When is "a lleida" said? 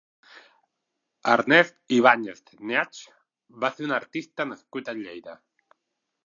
4.91-5.37